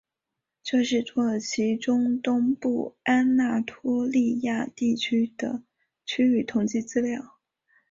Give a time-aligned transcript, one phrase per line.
[0.63, 5.61] 这是土耳其中东部安那托利亚地区的
[6.07, 7.35] 区域统计资料。